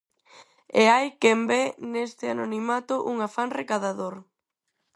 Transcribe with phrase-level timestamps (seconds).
[0.81, 1.63] E hai quen ve
[1.93, 4.15] neste anonimato un afán recadador.